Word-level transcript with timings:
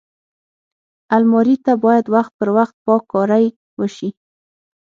الماري 1.15 1.55
ته 1.65 1.73
باید 1.83 2.05
وخت 2.15 2.31
پر 2.39 2.49
وخت 2.57 2.75
پاک 2.85 3.03
کاری 3.13 3.47
وشي 3.79 4.09